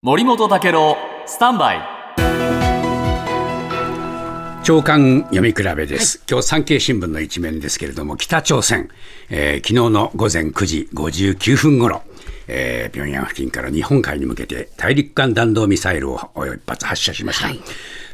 [0.00, 0.96] 森本武郎
[1.26, 1.80] スタンバイ。
[4.62, 8.90] 長官読み比べです、今日産経新聞の一面ですけれども北朝鮮、
[9.28, 12.02] えー昨日の午前9時59分頃
[12.50, 17.48] えー、平壌付近から日本海に向けて大陸間弾道ミサイルを一発発射しました。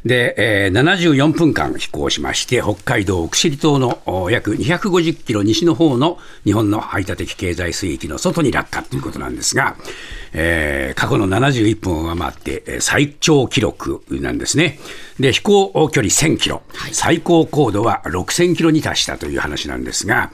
[0.04, 9.76] で、えー74分間飛行しまして、北海道奥尻島のお約250キロ西の方の日本の排他的経済水域の外に落下ということなんですが、
[10.34, 14.78] えー過去の71分を上回って、えー最長記録なんですね。
[15.18, 16.62] で、飛行距離1000キロ、
[16.92, 20.30] 最高高度は6000キロに達したという話なんですが、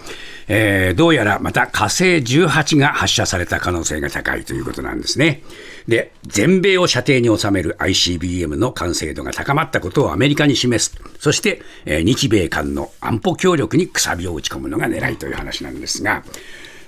[0.49, 5.43] えーどうやらまた火星18が発射された可能性が高いということなんですね。
[5.89, 10.95] で、全米を射程に収める ICBM の完成度が高まったことをアメリカに示す。
[11.19, 16.23] そして、えー日米間の安保協力にくさびを打ち込むのが狙いという話なんですが、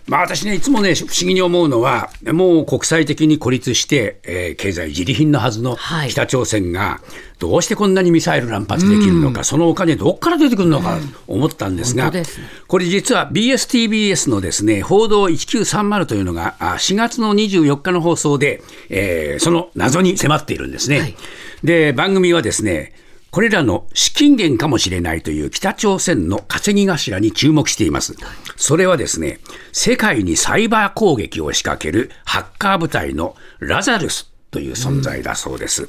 [0.07, 6.11] まあ私ね、いつもね、不思議に思うのは、もう国際的に孤立して、えー経済自利品のはずのはい。
[6.11, 7.01] 北朝鮮が、
[7.39, 12.47] どうしてこんなにミサイル乱発できるのか、そのお金どっから出てくるのかと思ったんですが、本当ですね。
[12.69, 20.99] これ実は BSTBS のですね、報道1930というのが、あ4月の24日の放送で、えーその謎に迫っているんですね。
[21.01, 21.17] はい。
[21.65, 22.93] で、番組はですね、
[23.33, 28.15] これらの資金源かもしれないという北朝鮮の稼ぎ頭に注目しています。
[28.57, 29.39] それはですね、
[29.73, 35.89] 世界にサイバー攻撃を仕掛けるハッカー部隊のラザルスという存在だそうです。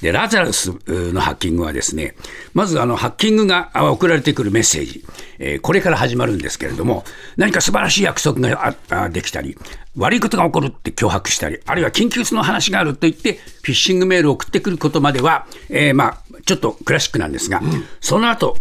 [0.00, 2.14] で、ラザルスのハッキングはですね、
[2.54, 5.04] まずあのハッキングが送られてくるメッセージ、
[5.38, 7.04] えーこれから始まるんですけれども、
[7.36, 9.58] 何か素晴らしい約束がああできたり、
[9.94, 17.60] 悪いことが起こるって脅迫したり、あるいは緊急の話があると言って、フィッシングメールを送ってくることまでは、えーまあ、ちょっとクラシックなんですが、
[18.00, 18.56] その後、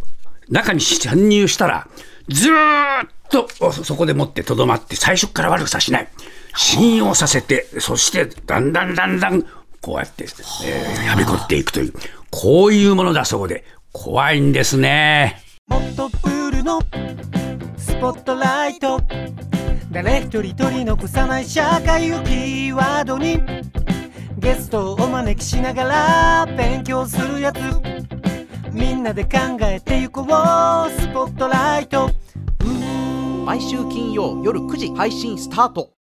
[0.49, 1.87] 中に参入したら、
[2.27, 6.09] ずーっとそこでもってとどまって、最初から悪さしない。
[6.57, 9.41] 信用させて、そしてだんだんだんだん、
[9.79, 11.93] こうやって、えー、はびこっていくという、
[12.29, 13.63] こういうものだそうで、
[13.93, 15.41] 怖いんですね。
[15.67, 16.81] もっとプールの
[17.77, 18.99] スポットライト
[19.91, 23.39] 誰一人取り残さない社会をキーワードに
[24.37, 27.57] ゲストをお招きしながら勉強するやつ。
[28.71, 30.25] みんなで考えてゆこう。
[30.27, 30.29] ス
[31.07, 32.11] ポットライト。
[33.45, 35.91] 毎週金曜夜9時配信スタート。